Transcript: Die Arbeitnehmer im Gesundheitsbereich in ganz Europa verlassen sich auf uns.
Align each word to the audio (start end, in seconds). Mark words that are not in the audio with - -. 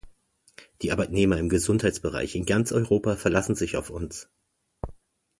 Die 0.81 0.91
Arbeitnehmer 0.91 1.37
im 1.37 1.47
Gesundheitsbereich 1.47 2.33
in 2.33 2.47
ganz 2.47 2.71
Europa 2.71 3.15
verlassen 3.17 3.53
sich 3.53 3.77
auf 3.77 3.91
uns. 3.91 4.27